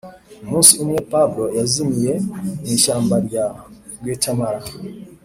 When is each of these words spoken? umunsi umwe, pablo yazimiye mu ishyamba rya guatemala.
umunsi 0.43 0.71
umwe, 0.83 0.99
pablo 1.11 1.45
yazimiye 1.57 2.13
mu 2.59 2.67
ishyamba 2.75 3.15
rya 3.27 3.45
guatemala. 4.01 4.61